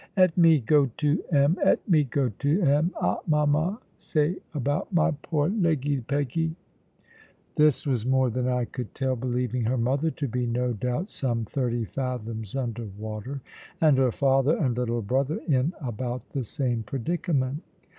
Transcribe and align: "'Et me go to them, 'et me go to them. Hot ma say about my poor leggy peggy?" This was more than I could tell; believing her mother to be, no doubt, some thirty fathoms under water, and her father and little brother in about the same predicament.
"'Et 0.17 0.35
me 0.35 0.57
go 0.59 0.87
to 0.97 1.23
them, 1.29 1.55
'et 1.63 1.79
me 1.87 2.03
go 2.03 2.27
to 2.39 2.57
them. 2.61 2.91
Hot 2.95 3.21
ma 3.27 3.77
say 3.99 4.35
about 4.55 4.91
my 4.91 5.11
poor 5.21 5.47
leggy 5.49 5.99
peggy?" 6.01 6.55
This 7.55 7.85
was 7.85 8.03
more 8.03 8.31
than 8.31 8.47
I 8.47 8.65
could 8.65 8.95
tell; 8.95 9.15
believing 9.15 9.65
her 9.65 9.77
mother 9.77 10.09
to 10.09 10.27
be, 10.27 10.47
no 10.47 10.73
doubt, 10.73 11.11
some 11.11 11.45
thirty 11.45 11.85
fathoms 11.85 12.55
under 12.55 12.87
water, 12.97 13.41
and 13.79 13.95
her 13.99 14.11
father 14.11 14.57
and 14.57 14.75
little 14.75 15.03
brother 15.03 15.39
in 15.47 15.71
about 15.79 16.27
the 16.31 16.43
same 16.43 16.81
predicament. 16.81 17.61